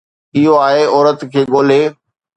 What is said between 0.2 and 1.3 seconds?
اهو آهي، عورت